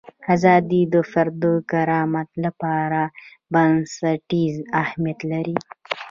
[0.33, 3.01] ازادي د فرد د کرامت لپاره
[3.53, 5.55] بنسټیز اهمیت لري.